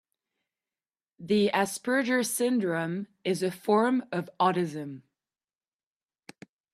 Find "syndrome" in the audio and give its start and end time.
2.25-3.05